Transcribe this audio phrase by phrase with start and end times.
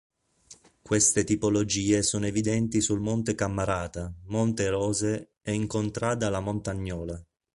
[0.81, 7.23] Queste tipologie sono evidenti sul Monte Cammarata, Monte Rose e in contrada La Montagnola.